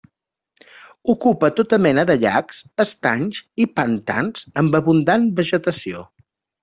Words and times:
Ocupa 1.13 1.49
tota 1.59 1.79
mena 1.85 2.05
de 2.11 2.15
llacs, 2.23 2.61
estanys 2.85 3.43
i 3.67 3.71
pantans 3.81 4.49
amb 4.63 4.79
abundant 4.81 5.29
vegetació. 5.43 6.03